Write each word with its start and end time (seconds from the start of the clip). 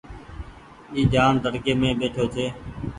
اي 0.93 1.01
جآن 1.13 1.33
تڙڪي 1.43 1.73
مين 1.79 1.93
ٻيٺو 1.99 2.23
ڇي۔ 2.33 2.45